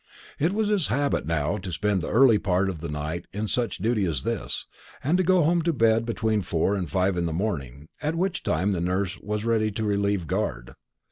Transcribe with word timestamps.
It 0.39 0.51
was 0.51 0.69
his 0.69 0.87
habit 0.87 1.27
now 1.27 1.57
to 1.57 1.71
spend 1.71 2.01
the 2.01 2.09
early 2.09 2.39
part 2.39 2.69
of 2.69 2.79
the 2.81 2.89
night 2.89 3.27
in 3.31 3.47
such 3.47 3.77
duty 3.77 4.05
as 4.05 4.23
this, 4.23 4.65
and 5.03 5.15
to 5.19 5.23
go 5.23 5.43
home 5.43 5.61
to 5.61 5.73
bed 5.73 6.05
between 6.07 6.41
four 6.41 6.73
and 6.73 6.89
five 6.89 7.17
in 7.17 7.27
the 7.27 7.31
morning, 7.31 7.87
at 8.01 8.15
which 8.15 8.41
time 8.41 8.71
the 8.71 8.81
nurse 8.81 9.19
was 9.19 9.45
ready 9.45 9.69
to 9.69 9.83
relieve 9.83 10.25
guard. 10.25 10.73